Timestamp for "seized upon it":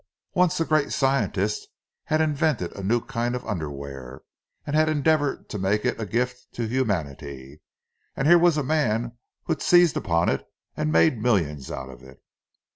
9.61-10.43